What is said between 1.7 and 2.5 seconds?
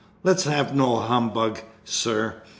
sir.